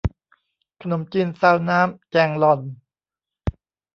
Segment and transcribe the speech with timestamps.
[0.81, 2.59] ขนมจีนซาวน้ำแจงลอน